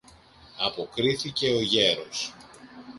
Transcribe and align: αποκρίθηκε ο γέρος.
αποκρίθηκε 0.57 1.49
ο 1.53 1.61
γέρος. 1.61 2.33